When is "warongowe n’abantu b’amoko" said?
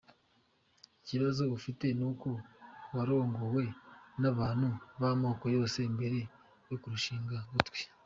2.95-5.45